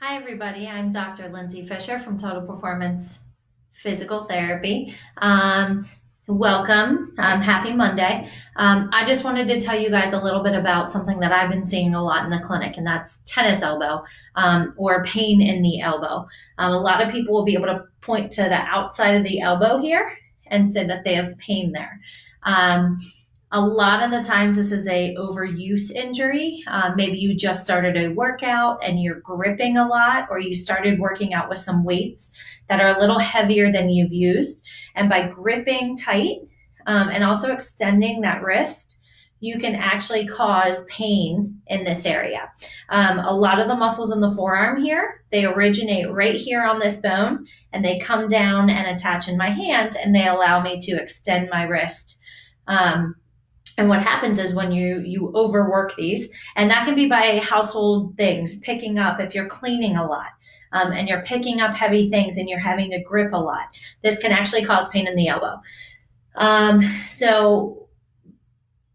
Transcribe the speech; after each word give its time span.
Hi, 0.00 0.14
everybody. 0.14 0.68
I'm 0.68 0.92
Dr. 0.92 1.30
Lindsay 1.30 1.64
Fisher 1.64 1.98
from 1.98 2.18
Total 2.18 2.42
Performance 2.42 3.20
Physical 3.70 4.24
Therapy. 4.24 4.94
Um, 5.16 5.88
welcome. 6.28 7.14
Um, 7.18 7.40
happy 7.40 7.72
Monday. 7.72 8.30
Um, 8.56 8.90
I 8.92 9.06
just 9.06 9.24
wanted 9.24 9.48
to 9.48 9.58
tell 9.58 9.74
you 9.74 9.88
guys 9.88 10.12
a 10.12 10.20
little 10.20 10.42
bit 10.42 10.54
about 10.54 10.92
something 10.92 11.18
that 11.20 11.32
I've 11.32 11.48
been 11.48 11.64
seeing 11.64 11.94
a 11.94 12.04
lot 12.04 12.24
in 12.24 12.30
the 12.30 12.40
clinic, 12.40 12.76
and 12.76 12.86
that's 12.86 13.22
tennis 13.24 13.62
elbow 13.62 14.04
um, 14.34 14.74
or 14.76 15.02
pain 15.06 15.40
in 15.40 15.62
the 15.62 15.80
elbow. 15.80 16.26
Um, 16.58 16.72
a 16.72 16.78
lot 16.78 17.02
of 17.02 17.10
people 17.10 17.34
will 17.34 17.46
be 17.46 17.54
able 17.54 17.68
to 17.68 17.84
point 18.02 18.30
to 18.32 18.42
the 18.42 18.60
outside 18.60 19.14
of 19.14 19.24
the 19.24 19.40
elbow 19.40 19.78
here 19.78 20.14
and 20.48 20.70
say 20.70 20.86
that 20.86 21.04
they 21.04 21.14
have 21.14 21.38
pain 21.38 21.72
there. 21.72 21.98
A 23.56 23.66
lot 23.66 24.02
of 24.02 24.10
the 24.10 24.22
times, 24.22 24.56
this 24.56 24.70
is 24.70 24.86
a 24.86 25.16
overuse 25.18 25.90
injury. 25.90 26.62
Um, 26.66 26.92
maybe 26.94 27.16
you 27.16 27.34
just 27.34 27.64
started 27.64 27.96
a 27.96 28.08
workout 28.08 28.84
and 28.84 29.02
you're 29.02 29.20
gripping 29.20 29.78
a 29.78 29.88
lot, 29.88 30.26
or 30.28 30.38
you 30.38 30.54
started 30.54 31.00
working 31.00 31.32
out 31.32 31.48
with 31.48 31.58
some 31.58 31.82
weights 31.82 32.30
that 32.68 32.80
are 32.80 32.94
a 32.94 33.00
little 33.00 33.18
heavier 33.18 33.72
than 33.72 33.88
you've 33.88 34.12
used. 34.12 34.62
And 34.94 35.08
by 35.08 35.28
gripping 35.28 35.96
tight 35.96 36.40
um, 36.86 37.08
and 37.08 37.24
also 37.24 37.50
extending 37.50 38.20
that 38.20 38.42
wrist, 38.42 39.00
you 39.40 39.58
can 39.58 39.74
actually 39.74 40.26
cause 40.26 40.84
pain 40.84 41.58
in 41.66 41.82
this 41.82 42.04
area. 42.04 42.50
Um, 42.90 43.20
a 43.20 43.34
lot 43.34 43.58
of 43.58 43.68
the 43.68 43.74
muscles 43.74 44.12
in 44.12 44.20
the 44.20 44.34
forearm 44.36 44.84
here, 44.84 45.24
they 45.32 45.46
originate 45.46 46.12
right 46.12 46.36
here 46.36 46.62
on 46.62 46.78
this 46.78 46.98
bone 46.98 47.46
and 47.72 47.82
they 47.82 48.00
come 48.00 48.28
down 48.28 48.68
and 48.68 48.86
attach 48.86 49.28
in 49.28 49.38
my 49.38 49.48
hand 49.48 49.96
and 49.96 50.14
they 50.14 50.26
allow 50.26 50.62
me 50.62 50.78
to 50.80 51.00
extend 51.00 51.48
my 51.48 51.62
wrist. 51.62 52.18
Um, 52.68 53.14
and 53.78 53.88
what 53.88 54.02
happens 54.02 54.38
is 54.38 54.54
when 54.54 54.72
you 54.72 55.00
you 55.00 55.32
overwork 55.34 55.96
these, 55.96 56.28
and 56.56 56.70
that 56.70 56.84
can 56.84 56.94
be 56.94 57.06
by 57.06 57.38
household 57.38 58.16
things, 58.16 58.56
picking 58.60 58.98
up 58.98 59.20
if 59.20 59.34
you're 59.34 59.48
cleaning 59.48 59.96
a 59.96 60.06
lot. 60.06 60.30
Um, 60.72 60.92
and 60.92 61.08
you're 61.08 61.22
picking 61.22 61.60
up 61.60 61.74
heavy 61.74 62.10
things 62.10 62.36
and 62.36 62.48
you're 62.48 62.58
having 62.58 62.90
to 62.90 63.02
grip 63.02 63.32
a 63.32 63.36
lot. 63.36 63.66
This 64.02 64.18
can 64.18 64.32
actually 64.32 64.64
cause 64.64 64.88
pain 64.88 65.06
in 65.06 65.14
the 65.14 65.28
elbow. 65.28 65.60
Um, 66.34 66.82
so 67.06 67.88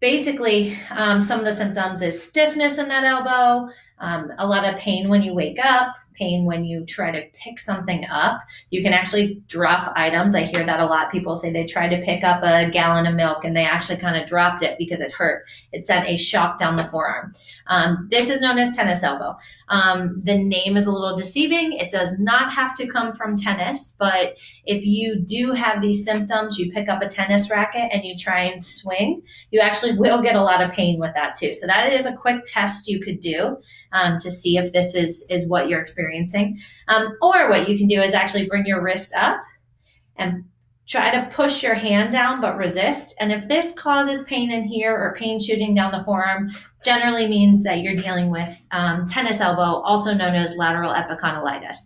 basically, 0.00 0.76
um, 0.90 1.22
some 1.22 1.38
of 1.38 1.44
the 1.44 1.52
symptoms 1.52 2.02
is 2.02 2.20
stiffness 2.20 2.78
in 2.78 2.88
that 2.88 3.04
elbow, 3.04 3.72
um, 3.98 4.32
a 4.38 4.46
lot 4.46 4.64
of 4.64 4.78
pain 4.78 5.08
when 5.08 5.22
you 5.22 5.32
wake 5.32 5.58
up, 5.64 5.94
pain 6.14 6.44
when 6.44 6.64
you 6.64 6.84
try 6.84 7.10
to 7.10 7.22
pick 7.32 7.58
something 7.58 8.06
up. 8.06 8.40
You 8.70 8.82
can 8.82 8.92
actually 8.92 9.42
drop 9.46 9.92
items. 9.96 10.34
I 10.34 10.42
hear 10.42 10.64
that 10.64 10.80
a 10.80 10.86
lot. 10.86 11.12
People 11.12 11.36
say 11.36 11.50
they 11.50 11.64
tried 11.64 11.88
to 11.88 12.02
pick 12.02 12.24
up 12.24 12.42
a 12.42 12.68
gallon 12.70 13.06
of 13.06 13.14
milk 13.14 13.44
and 13.44 13.56
they 13.56 13.64
actually 13.64 13.98
kind 13.98 14.16
of 14.16 14.26
dropped 14.26 14.62
it 14.62 14.76
because 14.78 15.00
it 15.00 15.12
hurt. 15.12 15.44
It 15.72 15.86
sent 15.86 16.08
a 16.08 16.16
shock 16.16 16.58
down 16.58 16.76
the 16.76 16.84
forearm. 16.84 17.32
Um, 17.68 18.08
this 18.10 18.28
is 18.28 18.40
known 18.40 18.58
as 18.58 18.76
tennis 18.76 19.02
elbow. 19.02 19.36
Um, 19.68 20.20
the 20.22 20.36
name 20.36 20.76
is 20.76 20.86
a 20.86 20.90
little 20.90 21.16
deceiving. 21.16 21.72
It 21.72 21.90
does 21.90 22.18
not 22.18 22.52
have 22.52 22.74
to 22.76 22.86
come 22.86 23.12
from 23.12 23.36
tennis, 23.36 23.94
but 23.98 24.34
if 24.66 24.84
you 24.84 25.16
do 25.16 25.52
have 25.52 25.80
these 25.80 26.04
symptoms, 26.04 26.58
you 26.58 26.72
pick 26.72 26.88
up 26.88 27.02
a 27.02 27.08
tennis 27.08 27.50
racket 27.50 27.88
and 27.92 28.04
you 28.04 28.16
try 28.16 28.42
and 28.42 28.62
swing, 28.62 29.22
you 29.50 29.60
actually 29.60 29.96
will 29.96 30.20
get 30.20 30.34
a 30.34 30.42
lot 30.42 30.62
of 30.62 30.72
pain 30.72 30.98
with 30.98 31.14
that 31.14 31.36
too. 31.36 31.52
So 31.52 31.66
that 31.66 31.92
is 31.92 32.06
a 32.06 32.12
quick 32.12 32.42
test 32.46 32.88
you 32.88 33.00
could 33.00 33.20
do 33.20 33.58
um, 33.92 34.18
to 34.18 34.30
see 34.30 34.56
if 34.56 34.72
this 34.72 34.94
is 34.94 35.24
is 35.28 35.46
what 35.46 35.68
you're 35.68 35.80
experiencing. 35.80 36.58
Um, 36.88 37.16
or 37.22 37.48
what 37.48 37.68
you 37.68 37.76
can 37.76 37.88
do 37.88 38.00
is 38.00 38.14
actually 38.14 38.46
bring 38.46 38.66
your 38.66 38.82
wrist 38.82 39.12
up 39.14 39.42
and 40.16 40.44
try 40.86 41.10
to 41.10 41.30
push 41.32 41.62
your 41.62 41.74
hand 41.74 42.10
down 42.12 42.40
but 42.40 42.56
resist. 42.56 43.14
And 43.20 43.30
if 43.30 43.46
this 43.46 43.72
causes 43.74 44.24
pain 44.24 44.50
in 44.50 44.64
here 44.64 44.92
or 44.92 45.14
pain 45.16 45.38
shooting 45.38 45.74
down 45.74 45.92
the 45.92 46.02
forearm, 46.02 46.50
generally 46.84 47.28
means 47.28 47.62
that 47.62 47.80
you're 47.80 47.94
dealing 47.94 48.30
with 48.30 48.66
um, 48.72 49.06
tennis 49.06 49.40
elbow, 49.40 49.82
also 49.82 50.14
known 50.14 50.34
as 50.34 50.56
lateral 50.56 50.92
epicondylitis. 50.92 51.76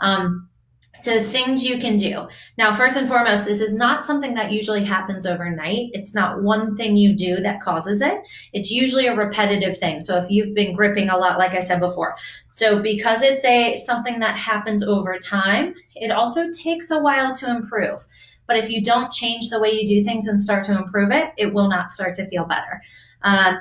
Um, 0.00 0.48
so, 0.94 1.22
things 1.22 1.64
you 1.64 1.78
can 1.78 1.96
do. 1.96 2.26
Now, 2.56 2.72
first 2.72 2.96
and 2.96 3.06
foremost, 3.06 3.44
this 3.44 3.60
is 3.60 3.74
not 3.74 4.04
something 4.04 4.34
that 4.34 4.50
usually 4.50 4.84
happens 4.84 5.26
overnight. 5.26 5.90
It's 5.92 6.14
not 6.14 6.42
one 6.42 6.76
thing 6.76 6.96
you 6.96 7.12
do 7.12 7.36
that 7.36 7.60
causes 7.60 8.00
it. 8.00 8.18
It's 8.52 8.70
usually 8.70 9.06
a 9.06 9.14
repetitive 9.14 9.76
thing. 9.76 10.00
So, 10.00 10.16
if 10.16 10.28
you've 10.28 10.54
been 10.54 10.74
gripping 10.74 11.08
a 11.08 11.16
lot, 11.16 11.38
like 11.38 11.52
I 11.52 11.60
said 11.60 11.78
before, 11.78 12.16
so 12.50 12.82
because 12.82 13.22
it's 13.22 13.44
a 13.44 13.74
something 13.76 14.18
that 14.20 14.38
happens 14.38 14.82
over 14.82 15.18
time, 15.18 15.74
it 15.94 16.10
also 16.10 16.50
takes 16.50 16.90
a 16.90 16.98
while 16.98 17.34
to 17.36 17.50
improve. 17.50 18.04
But 18.46 18.56
if 18.56 18.70
you 18.70 18.82
don't 18.82 19.12
change 19.12 19.50
the 19.50 19.60
way 19.60 19.70
you 19.70 19.86
do 19.86 20.02
things 20.02 20.26
and 20.26 20.42
start 20.42 20.64
to 20.64 20.76
improve 20.76 21.12
it, 21.12 21.28
it 21.36 21.52
will 21.52 21.68
not 21.68 21.92
start 21.92 22.14
to 22.16 22.26
feel 22.26 22.46
better. 22.46 22.82
Um, 23.22 23.58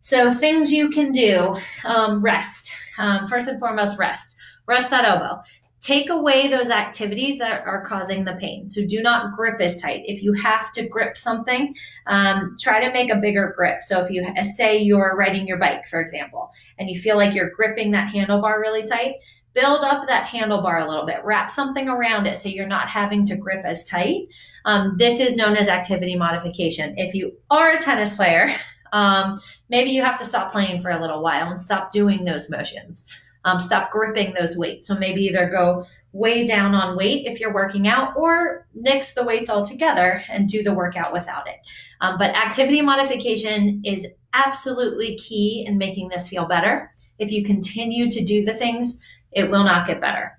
so, 0.00 0.34
things 0.34 0.72
you 0.72 0.90
can 0.90 1.12
do 1.12 1.56
um, 1.84 2.20
rest. 2.20 2.72
Um, 2.98 3.26
first 3.26 3.46
and 3.48 3.58
foremost, 3.58 3.98
rest. 3.98 4.36
Rest 4.66 4.90
that 4.90 5.04
elbow 5.04 5.42
take 5.80 6.08
away 6.10 6.48
those 6.48 6.70
activities 6.70 7.38
that 7.38 7.66
are 7.66 7.84
causing 7.86 8.24
the 8.24 8.32
pain. 8.34 8.68
So 8.68 8.84
do 8.86 9.02
not 9.02 9.36
grip 9.36 9.60
as 9.60 9.80
tight. 9.80 10.02
If 10.06 10.22
you 10.22 10.32
have 10.32 10.72
to 10.72 10.88
grip 10.88 11.16
something, 11.16 11.74
um, 12.06 12.56
try 12.58 12.84
to 12.84 12.92
make 12.92 13.10
a 13.10 13.16
bigger 13.16 13.54
grip. 13.56 13.82
So 13.82 14.00
if 14.00 14.10
you 14.10 14.26
say 14.56 14.78
you're 14.78 15.14
riding 15.16 15.46
your 15.46 15.58
bike, 15.58 15.86
for 15.86 16.00
example, 16.00 16.50
and 16.78 16.88
you 16.88 16.98
feel 16.98 17.16
like 17.16 17.34
you're 17.34 17.50
gripping 17.50 17.90
that 17.92 18.12
handlebar 18.12 18.58
really 18.60 18.84
tight, 18.84 19.16
build 19.52 19.80
up 19.80 20.06
that 20.06 20.28
handlebar 20.28 20.84
a 20.84 20.88
little 20.88 21.06
bit. 21.06 21.24
Wrap 21.24 21.50
something 21.50 21.88
around 21.88 22.26
it 22.26 22.36
so 22.36 22.48
you're 22.48 22.66
not 22.66 22.88
having 22.88 23.24
to 23.26 23.36
grip 23.36 23.64
as 23.64 23.84
tight. 23.84 24.28
Um, 24.64 24.96
this 24.98 25.20
is 25.20 25.34
known 25.34 25.56
as 25.56 25.68
activity 25.68 26.16
modification. 26.16 26.94
If 26.96 27.14
you 27.14 27.32
are 27.50 27.72
a 27.72 27.80
tennis 27.80 28.14
player, 28.14 28.54
um, 28.92 29.40
maybe 29.68 29.90
you 29.90 30.02
have 30.02 30.18
to 30.18 30.24
stop 30.24 30.52
playing 30.52 30.80
for 30.80 30.90
a 30.90 31.00
little 31.00 31.22
while 31.22 31.48
and 31.48 31.58
stop 31.58 31.92
doing 31.92 32.24
those 32.24 32.48
motions 32.48 33.04
um, 33.46 33.60
stop 33.60 33.90
gripping 33.90 34.34
those 34.34 34.56
weights. 34.56 34.88
So 34.88 34.96
maybe 34.96 35.22
either 35.22 35.48
go 35.48 35.86
way 36.12 36.44
down 36.44 36.74
on 36.74 36.96
weight 36.96 37.26
if 37.26 37.38
you're 37.38 37.54
working 37.54 37.86
out 37.86 38.16
or 38.16 38.66
nix 38.74 39.12
the 39.12 39.24
weights 39.24 39.48
altogether 39.48 40.22
and 40.28 40.48
do 40.48 40.62
the 40.62 40.74
workout 40.74 41.12
without 41.12 41.46
it. 41.46 41.56
Um, 42.00 42.16
but 42.18 42.36
activity 42.36 42.82
modification 42.82 43.82
is 43.84 44.04
absolutely 44.34 45.16
key 45.16 45.64
in 45.66 45.78
making 45.78 46.08
this 46.08 46.28
feel 46.28 46.46
better. 46.46 46.92
If 47.18 47.30
you 47.30 47.44
continue 47.44 48.10
to 48.10 48.24
do 48.24 48.44
the 48.44 48.52
things, 48.52 48.98
it 49.32 49.48
will 49.48 49.64
not 49.64 49.86
get 49.86 50.00
better. 50.00 50.32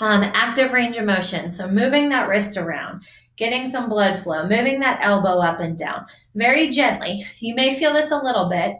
Um, 0.00 0.22
active 0.22 0.72
range 0.72 0.96
of 0.96 1.04
motion. 1.04 1.52
So 1.52 1.68
moving 1.68 2.08
that 2.08 2.28
wrist 2.28 2.56
around, 2.56 3.02
getting 3.36 3.66
some 3.66 3.88
blood 3.88 4.18
flow, 4.18 4.48
moving 4.48 4.80
that 4.80 5.00
elbow 5.02 5.38
up 5.40 5.60
and 5.60 5.78
down 5.78 6.06
very 6.34 6.70
gently. 6.70 7.26
You 7.40 7.54
may 7.54 7.78
feel 7.78 7.92
this 7.92 8.10
a 8.10 8.16
little 8.16 8.48
bit, 8.48 8.76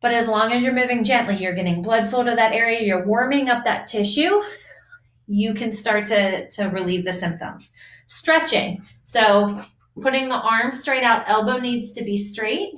but 0.00 0.12
as 0.12 0.28
long 0.28 0.52
as 0.52 0.62
you're 0.62 0.72
moving 0.72 1.04
gently, 1.04 1.36
you're 1.36 1.54
getting 1.54 1.82
blood 1.82 2.08
flow 2.08 2.22
to 2.22 2.34
that 2.34 2.52
area, 2.52 2.82
you're 2.82 3.06
warming 3.06 3.48
up 3.48 3.64
that 3.64 3.86
tissue, 3.86 4.42
you 5.26 5.54
can 5.54 5.72
start 5.72 6.06
to, 6.06 6.48
to 6.50 6.64
relieve 6.66 7.04
the 7.04 7.12
symptoms. 7.12 7.70
Stretching. 8.06 8.84
So 9.04 9.60
putting 10.00 10.28
the 10.28 10.36
arm 10.36 10.72
straight 10.72 11.02
out, 11.02 11.24
elbow 11.26 11.58
needs 11.58 11.92
to 11.92 12.04
be 12.04 12.16
straight, 12.16 12.74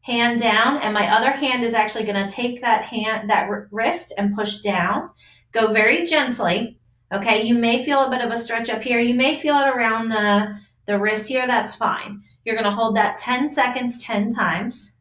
hand 0.00 0.40
down, 0.40 0.78
and 0.82 0.92
my 0.92 1.08
other 1.16 1.30
hand 1.30 1.64
is 1.64 1.74
actually 1.74 2.04
going 2.04 2.28
to 2.28 2.34
take 2.34 2.60
that 2.60 2.84
hand, 2.84 3.30
that 3.30 3.48
wrist 3.70 4.12
and 4.18 4.34
push 4.34 4.58
down. 4.58 5.10
Go 5.52 5.72
very 5.72 6.04
gently. 6.04 6.78
Okay, 7.14 7.42
you 7.42 7.54
may 7.54 7.84
feel 7.84 8.04
a 8.04 8.10
bit 8.10 8.22
of 8.22 8.30
a 8.30 8.36
stretch 8.36 8.70
up 8.70 8.82
here. 8.82 8.98
You 8.98 9.14
may 9.14 9.36
feel 9.36 9.56
it 9.56 9.68
around 9.68 10.08
the, 10.08 10.58
the 10.86 10.98
wrist 10.98 11.26
here. 11.26 11.46
That's 11.46 11.74
fine. 11.74 12.22
You're 12.44 12.56
going 12.56 12.68
to 12.68 12.74
hold 12.74 12.96
that 12.96 13.18
10 13.18 13.50
seconds 13.50 14.02
10 14.02 14.30
times 14.30 14.92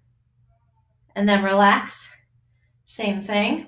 and 1.15 1.27
then 1.27 1.43
relax. 1.43 2.09
Same 2.85 3.21
thing. 3.21 3.67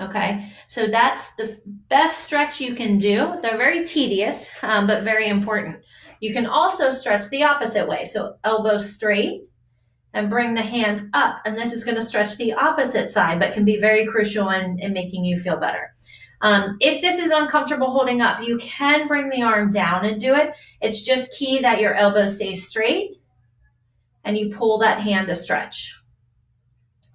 Okay, 0.00 0.50
so 0.66 0.88
that's 0.88 1.30
the 1.38 1.56
best 1.88 2.24
stretch 2.24 2.60
you 2.60 2.74
can 2.74 2.98
do. 2.98 3.38
They're 3.40 3.56
very 3.56 3.84
tedious, 3.84 4.50
um, 4.62 4.88
but 4.88 5.04
very 5.04 5.28
important. 5.28 5.76
You 6.18 6.32
can 6.32 6.46
also 6.46 6.90
stretch 6.90 7.28
the 7.28 7.44
opposite 7.44 7.86
way. 7.86 8.02
So 8.02 8.34
elbow 8.42 8.78
straight 8.78 9.42
and 10.12 10.30
bring 10.30 10.54
the 10.54 10.62
hand 10.62 11.10
up. 11.12 11.42
And 11.44 11.56
this 11.56 11.72
is 11.72 11.84
going 11.84 11.96
to 11.96 12.02
stretch 12.02 12.36
the 12.36 12.54
opposite 12.54 13.12
side, 13.12 13.38
but 13.38 13.52
can 13.52 13.64
be 13.64 13.78
very 13.78 14.06
crucial 14.06 14.50
in, 14.50 14.78
in 14.80 14.92
making 14.92 15.24
you 15.24 15.38
feel 15.38 15.58
better. 15.58 15.94
Um, 16.40 16.76
if 16.80 17.00
this 17.00 17.18
is 17.18 17.30
uncomfortable 17.30 17.90
holding 17.90 18.20
up, 18.20 18.46
you 18.46 18.58
can 18.58 19.06
bring 19.08 19.28
the 19.28 19.42
arm 19.42 19.70
down 19.70 20.04
and 20.04 20.20
do 20.20 20.34
it. 20.34 20.54
It's 20.80 21.02
just 21.02 21.32
key 21.32 21.60
that 21.60 21.80
your 21.80 21.94
elbow 21.94 22.26
stays 22.26 22.66
straight 22.66 23.12
and 24.24 24.36
you 24.36 24.50
pull 24.50 24.78
that 24.78 25.00
hand 25.00 25.26
to 25.28 25.34
stretch. 25.34 25.94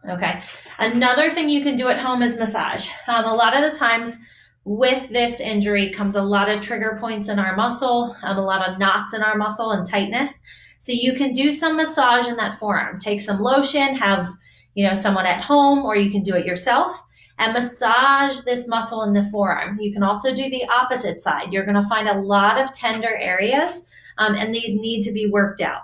Okay. 0.07 0.41
Another 0.77 1.29
thing 1.29 1.49
you 1.49 1.61
can 1.61 1.75
do 1.75 1.89
at 1.89 1.99
home 1.99 2.21
is 2.21 2.37
massage. 2.37 2.89
Um, 3.07 3.25
a 3.25 3.33
lot 3.33 3.55
of 3.55 3.69
the 3.69 3.77
times 3.77 4.17
with 4.63 5.09
this 5.09 5.39
injury 5.39 5.91
comes 5.91 6.15
a 6.15 6.21
lot 6.21 6.49
of 6.49 6.61
trigger 6.61 6.97
points 6.99 7.27
in 7.27 7.39
our 7.39 7.55
muscle, 7.55 8.15
um, 8.23 8.37
a 8.37 8.41
lot 8.41 8.67
of 8.67 8.77
knots 8.77 9.13
in 9.13 9.23
our 9.23 9.37
muscle 9.37 9.71
and 9.71 9.85
tightness. 9.85 10.33
So 10.79 10.93
you 10.93 11.13
can 11.13 11.33
do 11.33 11.51
some 11.51 11.75
massage 11.75 12.27
in 12.27 12.37
that 12.37 12.53
forearm. 12.53 12.99
Take 12.99 13.19
some 13.19 13.41
lotion, 13.41 13.95
have 13.95 14.27
you 14.75 14.87
know 14.87 14.93
someone 14.93 15.25
at 15.25 15.43
home, 15.43 15.79
or 15.79 15.97
you 15.97 16.09
can 16.09 16.23
do 16.23 16.35
it 16.35 16.45
yourself 16.45 17.03
and 17.39 17.53
massage 17.53 18.39
this 18.41 18.67
muscle 18.67 19.01
in 19.03 19.13
the 19.13 19.23
forearm. 19.23 19.79
You 19.79 19.91
can 19.91 20.03
also 20.03 20.35
do 20.35 20.49
the 20.49 20.65
opposite 20.69 21.21
side. 21.21 21.51
You're 21.51 21.65
going 21.65 21.81
to 21.81 21.87
find 21.87 22.07
a 22.07 22.19
lot 22.19 22.59
of 22.59 22.71
tender 22.73 23.15
areas, 23.15 23.85
um, 24.17 24.35
and 24.35 24.53
these 24.53 24.75
need 24.75 25.03
to 25.03 25.11
be 25.11 25.25
worked 25.25 25.61
out. 25.61 25.83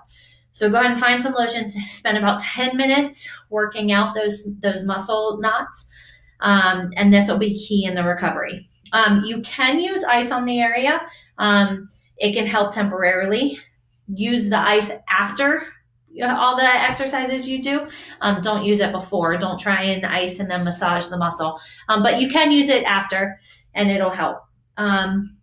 So 0.56 0.70
go 0.70 0.78
ahead 0.78 0.90
and 0.90 0.98
find 0.98 1.22
some 1.22 1.34
lotions. 1.34 1.76
Spend 1.90 2.16
about 2.16 2.40
10 2.40 2.78
minutes 2.78 3.28
working 3.50 3.92
out 3.92 4.14
those, 4.14 4.42
those 4.60 4.84
muscle 4.84 5.36
knots. 5.38 5.86
um, 6.40 6.92
and 6.96 7.12
this 7.12 7.28
will 7.28 7.36
be 7.36 7.58
key 7.58 7.84
in 7.84 7.94
the 7.94 8.02
recovery. 8.02 8.66
Um, 8.94 9.22
you 9.26 9.42
can 9.42 9.80
use 9.80 10.02
ice 10.04 10.30
on 10.30 10.46
the 10.46 10.58
area. 10.58 11.02
Um, 11.36 11.90
it 12.16 12.32
can 12.32 12.46
help 12.46 12.72
temporarily. 12.72 13.58
Use 14.06 14.48
the 14.48 14.58
ice 14.58 14.90
after 15.10 15.66
all 16.22 16.56
the 16.56 16.64
exercises 16.64 17.46
you 17.46 17.62
do. 17.62 17.88
Um, 18.22 18.40
don't 18.40 18.64
use 18.64 18.80
it 18.80 18.92
before. 18.92 19.36
Don't 19.36 19.60
try 19.60 19.82
and 19.82 20.06
ice 20.06 20.38
and 20.38 20.50
then 20.50 20.64
massage 20.64 21.08
the 21.08 21.18
muscle. 21.18 21.60
Um, 21.90 22.02
but 22.02 22.18
you 22.18 22.30
can 22.30 22.50
use 22.50 22.70
it 22.70 22.84
after, 22.84 23.38
and 23.74 23.90
it'll 23.90 24.08
help. 24.08 24.38
Um, 24.78 25.35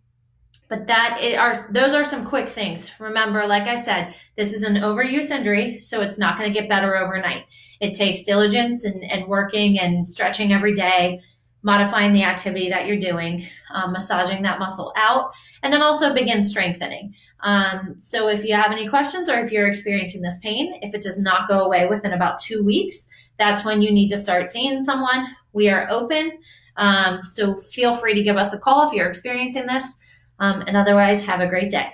but 0.68 0.86
that 0.86 1.18
it 1.20 1.36
are 1.36 1.68
those 1.70 1.94
are 1.94 2.04
some 2.04 2.24
quick 2.24 2.48
things. 2.48 2.90
Remember, 2.98 3.46
like 3.46 3.64
I 3.64 3.74
said, 3.74 4.14
this 4.36 4.52
is 4.52 4.62
an 4.62 4.76
overuse 4.76 5.30
injury, 5.30 5.80
so 5.80 6.00
it's 6.00 6.18
not 6.18 6.38
going 6.38 6.52
to 6.52 6.58
get 6.58 6.68
better 6.68 6.96
overnight. 6.96 7.44
It 7.80 7.94
takes 7.94 8.22
diligence 8.22 8.84
and, 8.84 9.04
and 9.10 9.26
working 9.26 9.78
and 9.78 10.06
stretching 10.06 10.52
every 10.52 10.74
day, 10.74 11.20
modifying 11.62 12.12
the 12.12 12.22
activity 12.22 12.68
that 12.70 12.86
you're 12.86 12.98
doing, 12.98 13.46
um, 13.74 13.92
massaging 13.92 14.42
that 14.42 14.58
muscle 14.58 14.92
out, 14.96 15.32
and 15.62 15.72
then 15.72 15.82
also 15.82 16.14
begin 16.14 16.42
strengthening. 16.42 17.14
Um, 17.40 17.96
so 17.98 18.28
if 18.28 18.44
you 18.44 18.54
have 18.54 18.72
any 18.72 18.88
questions 18.88 19.28
or 19.28 19.40
if 19.40 19.52
you're 19.52 19.66
experiencing 19.66 20.22
this 20.22 20.38
pain, 20.42 20.78
if 20.82 20.94
it 20.94 21.02
does 21.02 21.18
not 21.18 21.48
go 21.48 21.60
away 21.60 21.86
within 21.86 22.12
about 22.12 22.38
two 22.38 22.64
weeks, 22.64 23.06
that's 23.38 23.64
when 23.64 23.82
you 23.82 23.90
need 23.90 24.08
to 24.08 24.16
start 24.16 24.50
seeing 24.50 24.82
someone. 24.82 25.26
We 25.52 25.68
are 25.68 25.88
open. 25.90 26.32
Um, 26.76 27.22
so 27.22 27.54
feel 27.56 27.94
free 27.94 28.14
to 28.14 28.22
give 28.22 28.36
us 28.36 28.52
a 28.52 28.58
call 28.58 28.86
if 28.86 28.94
you're 28.94 29.08
experiencing 29.08 29.66
this. 29.66 29.94
Um, 30.38 30.62
and 30.66 30.76
otherwise, 30.76 31.24
have 31.24 31.40
a 31.40 31.46
great 31.46 31.70
day. 31.70 31.92